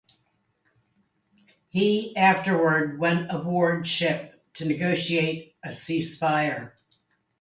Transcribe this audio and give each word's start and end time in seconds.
He 1.69 2.15
afterward 2.17 2.97
went 2.99 3.29
aboard 3.31 3.85
ship 3.85 4.33
to 4.55 4.65
negotiate 4.65 5.55
a 5.63 5.71
cease 5.71 6.17
fire. 6.17 6.75